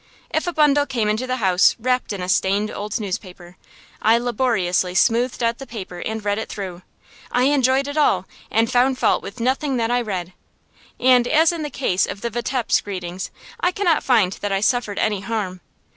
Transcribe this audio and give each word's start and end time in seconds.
If 0.31 0.47
a 0.47 0.51
bundle 0.51 0.87
came 0.87 1.09
into 1.09 1.27
the 1.27 1.35
house 1.35 1.75
wrapped 1.77 2.11
in 2.11 2.23
a 2.23 2.27
stained 2.27 2.71
old 2.71 2.99
newspaper, 2.99 3.55
I 4.01 4.17
laboriously 4.17 4.95
smoothed 4.95 5.43
out 5.43 5.59
the 5.59 5.67
paper 5.67 5.99
and 5.99 6.25
read 6.25 6.39
it 6.39 6.49
through. 6.49 6.81
I 7.31 7.43
enjoyed 7.43 7.87
it 7.87 7.97
all, 7.97 8.25
and 8.49 8.71
found 8.71 8.97
fault 8.97 9.21
with 9.21 9.39
nothing 9.39 9.77
that 9.77 9.91
I 9.91 10.01
read. 10.01 10.33
And, 10.99 11.27
as 11.27 11.51
in 11.51 11.61
the 11.61 11.69
case 11.69 12.07
of 12.07 12.21
the 12.21 12.31
Vitebsk 12.31 12.87
readings, 12.87 13.29
I 13.59 13.71
cannot 13.71 14.01
find 14.03 14.31
that 14.41 14.51
I 14.51 14.59
suffered 14.59 14.97
any 14.97 15.19
harm. 15.21 15.61